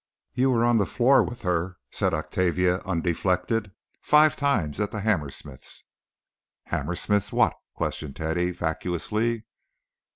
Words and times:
"You 0.33 0.49
were 0.49 0.65
on 0.65 0.79
the 0.79 0.87
floor 0.87 1.21
with 1.21 1.43
her," 1.43 1.77
said 1.91 2.11
Octavia, 2.11 2.77
undeflected, 2.85 3.71
"five 4.01 4.35
times 4.35 4.79
at 4.81 4.89
the 4.89 5.01
Hammersmiths'." 5.01 5.83
"Hammersmiths' 6.71 7.31
what?" 7.31 7.53
questioned 7.75 8.15
Teddy, 8.15 8.49
vacuously. 8.49 9.43